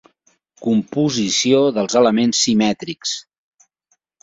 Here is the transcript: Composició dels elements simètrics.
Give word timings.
Composició 0.67 1.59
dels 1.77 1.99
elements 2.03 2.41
simètrics. 2.47 3.15